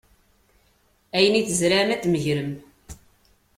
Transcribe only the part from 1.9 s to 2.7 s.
ad t-tmegrem.